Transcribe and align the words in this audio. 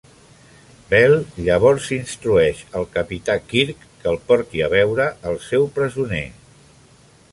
Bele 0.93 1.19
llavors 1.49 1.89
instrueix 1.97 2.63
al 2.79 2.87
capità 2.97 3.35
Kirk 3.51 3.85
que 4.01 4.09
el 4.13 4.19
porti 4.33 4.65
a 4.69 4.71
veure 4.73 5.07
el 5.33 5.39
seu 5.51 5.69
"presoner". 5.77 6.25